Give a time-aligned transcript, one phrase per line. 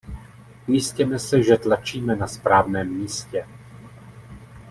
[0.67, 3.47] Ujistěme se, že tlačíme na správném místě.